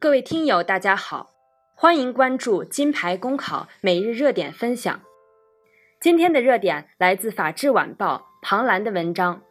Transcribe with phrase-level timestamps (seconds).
[0.00, 1.32] 各位听友，大家好，
[1.74, 5.02] 欢迎关注金牌公考每日热点分享。
[6.00, 9.42] 今天的热点来自《法制晚报》庞兰的文章：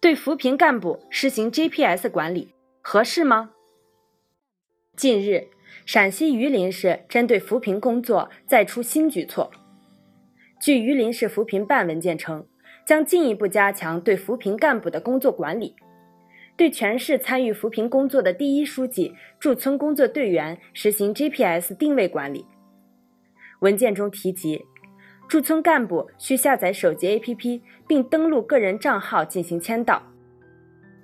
[0.00, 3.50] 对扶贫干部实行 GPS 管理合适吗？
[4.96, 5.48] 近日，
[5.84, 9.50] 陕西榆林市针对扶贫工作再出新举措。
[10.62, 12.46] 据榆林市扶贫办文件称，
[12.86, 15.76] 将进一步加强对扶贫干部的工作管理。
[16.58, 22.44] 对全市参与扶贫工作的第一书记、驻村工作队员实行 GPS 定位管理。
[23.60, 24.64] 文件中提及，
[25.28, 30.02] 驻村干部需下载手机 APP 并登录个人账号进行签到。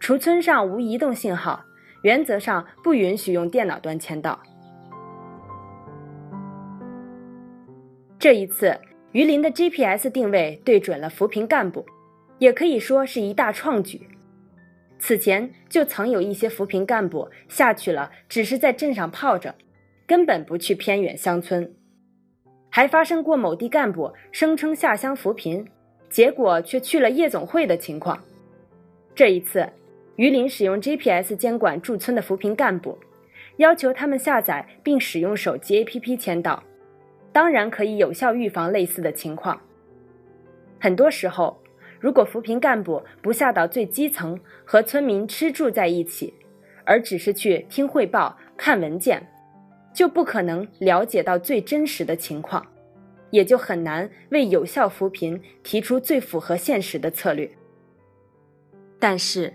[0.01, 1.65] 除村上无移动信号，
[2.03, 4.43] 原则上不允许用电脑端签到。
[8.19, 8.77] 这一次，
[9.13, 11.87] 榆林的 GPS 定位对准了扶贫干部，
[12.41, 14.09] 也可以说是一大创举。
[14.99, 19.55] 此前就曾有一些扶贫干部下去了，只是在镇上泡着，
[20.07, 21.75] 根本不去偏远乡村。
[22.71, 25.67] 还发生过某地干部声称下乡扶贫，
[26.09, 28.19] 结果却去了夜总会的情况。
[29.15, 29.69] 这一次，
[30.17, 32.99] 榆林使用 GPS 监管驻村的扶贫干部，
[33.59, 36.63] 要求他们下载并使用手机 APP 签到，
[37.31, 39.61] 当然可以有效预防类似的情况。
[40.81, 41.61] 很多时候。
[42.05, 46.35] 如果扶贫干部不下到最基层和村民吃住在一起，
[46.85, 49.27] 而只是去听汇报、看文件，
[49.95, 52.67] 就不可能了解到最真实的情况，
[53.31, 57.51] 也就很难为有效扶贫提出最符合现实的策略。
[58.99, 59.55] 但是，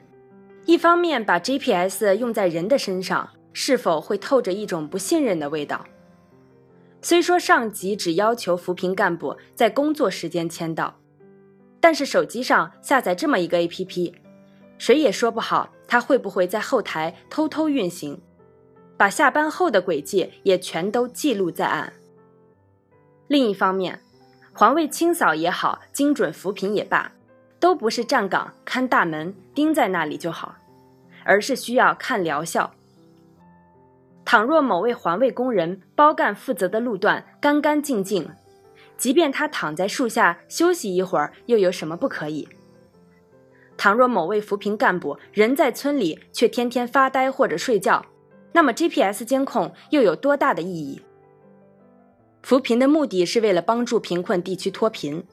[0.65, 5.85] 一方面把 GPS 用在人的身上，是否会透着一种不信任的味道？
[7.03, 10.95] 虽说上级只要求扶贫干部在工作时间签到。
[11.79, 14.13] 但是手机上下载这么一个 APP，
[14.77, 18.21] 谁也说不好它会不会在后台偷偷运行，
[18.97, 21.93] 把下班后的轨迹也全都记录在案。
[23.27, 24.01] 另一方面，
[24.53, 27.11] 环卫清扫也好，精准扶贫也罢，
[27.59, 30.55] 都不是站岗看大门盯在那里就好，
[31.23, 32.71] 而是需要看疗效。
[34.25, 38.29] 倘若某位环卫工人包干负责的路段干干净净。
[38.99, 42.47] 即便他躺在树下休息一会儿，又有什么不可以？
[43.77, 48.05] 倘若某位扶贫干部人在村里，却天天发呆或者睡觉，
[48.51, 51.01] 那么 GPS 监控又有多大的意义？
[52.43, 55.23] 扶贫的目的是为了帮助贫困地区脱贫，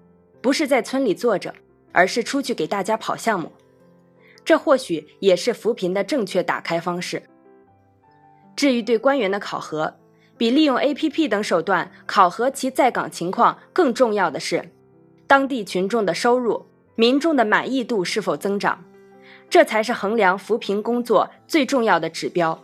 [0.41, 1.53] 不是在村里坐着，
[1.91, 3.51] 而是出去给大家跑项目。
[4.45, 7.21] 这或许也是扶贫的正确打开方式。
[8.55, 9.97] 至于对官员的考核，
[10.39, 14.71] 比利用 APP 等手段考核其在岗情况更重要的是，
[15.27, 18.85] 当地群众的收入、民众的满意度是否增长，
[19.49, 22.63] 这才是衡量扶贫工作最重要的指标。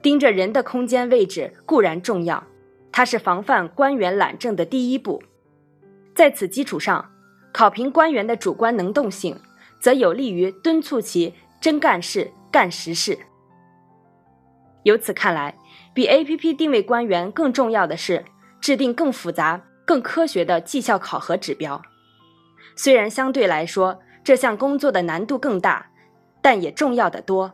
[0.00, 2.44] 盯着人的空间位置固然重要，
[2.92, 5.22] 它是防范官员懒政的第一步。
[6.14, 7.10] 在此基础上，
[7.52, 9.36] 考评官员的主观能动性，
[9.80, 13.18] 则有利于敦促其真干事、干实事。
[14.84, 15.54] 由此看来。
[15.92, 18.24] 比 APP 定位官员更重要的是
[18.60, 21.80] 制定更复杂、更科学的绩效考核指标。
[22.74, 25.86] 虽然相对来说这项工作的难度更大，
[26.42, 27.52] 但也重要得多。